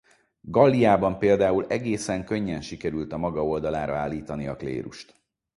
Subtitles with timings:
[0.41, 5.15] Galliában például egészen könnyen sikerült a maga oldalára állítani a klérust.